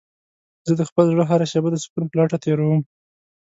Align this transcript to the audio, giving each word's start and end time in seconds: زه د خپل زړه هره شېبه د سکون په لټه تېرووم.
زه 0.67 0.73
د 0.79 0.81
خپل 0.89 1.05
زړه 1.13 1.23
هره 1.29 1.45
شېبه 1.51 1.69
د 1.71 1.77
سکون 1.83 2.03
په 2.09 2.15
لټه 2.19 2.37
تېرووم. 2.45 2.81